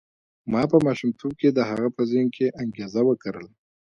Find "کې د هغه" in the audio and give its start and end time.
1.39-1.87